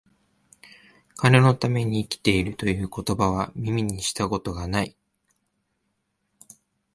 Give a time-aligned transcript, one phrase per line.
[1.15, 4.97] 金のために生きている、という言葉は、耳にした事が無い